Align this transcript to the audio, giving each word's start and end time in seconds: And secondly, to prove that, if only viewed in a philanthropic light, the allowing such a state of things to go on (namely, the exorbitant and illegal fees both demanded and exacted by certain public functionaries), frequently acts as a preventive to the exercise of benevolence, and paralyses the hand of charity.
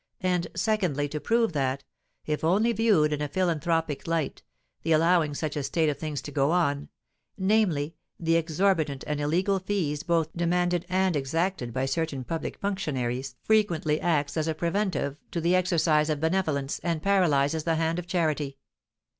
And 0.21 0.47
secondly, 0.55 1.07
to 1.09 1.19
prove 1.19 1.53
that, 1.53 1.83
if 2.25 2.43
only 2.43 2.71
viewed 2.73 3.13
in 3.13 3.21
a 3.21 3.27
philanthropic 3.27 4.07
light, 4.07 4.41
the 4.81 4.93
allowing 4.93 5.35
such 5.35 5.55
a 5.55 5.61
state 5.61 5.89
of 5.89 5.99
things 5.99 6.23
to 6.23 6.31
go 6.31 6.49
on 6.49 6.89
(namely, 7.37 7.93
the 8.19 8.35
exorbitant 8.35 9.03
and 9.05 9.21
illegal 9.21 9.59
fees 9.59 10.01
both 10.01 10.35
demanded 10.35 10.87
and 10.89 11.15
exacted 11.15 11.71
by 11.71 11.85
certain 11.85 12.23
public 12.23 12.57
functionaries), 12.57 13.35
frequently 13.43 14.01
acts 14.01 14.37
as 14.37 14.47
a 14.47 14.55
preventive 14.55 15.17
to 15.29 15.39
the 15.39 15.53
exercise 15.53 16.09
of 16.09 16.19
benevolence, 16.19 16.79
and 16.79 17.03
paralyses 17.03 17.63
the 17.63 17.75
hand 17.75 17.99
of 17.99 18.07
charity. 18.07 18.57